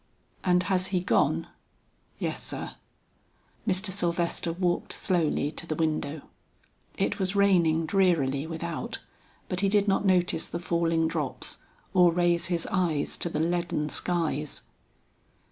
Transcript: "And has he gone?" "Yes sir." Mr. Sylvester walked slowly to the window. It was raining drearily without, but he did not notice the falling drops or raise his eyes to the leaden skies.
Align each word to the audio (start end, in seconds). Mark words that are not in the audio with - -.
"And 0.43 0.63
has 0.63 0.87
he 0.87 0.99
gone?" 0.99 1.45
"Yes 2.17 2.41
sir." 2.41 2.71
Mr. 3.67 3.91
Sylvester 3.91 4.51
walked 4.51 4.93
slowly 4.93 5.51
to 5.51 5.67
the 5.67 5.75
window. 5.75 6.23
It 6.97 7.19
was 7.19 7.35
raining 7.35 7.85
drearily 7.85 8.47
without, 8.47 8.99
but 9.47 9.59
he 9.59 9.69
did 9.69 9.87
not 9.87 10.03
notice 10.03 10.47
the 10.47 10.57
falling 10.57 11.07
drops 11.07 11.59
or 11.93 12.11
raise 12.11 12.47
his 12.47 12.65
eyes 12.71 13.15
to 13.17 13.29
the 13.29 13.39
leaden 13.39 13.89
skies. 13.89 14.63